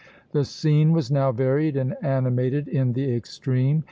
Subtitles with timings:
[0.31, 3.79] The scene was now varied and animated in the extreme.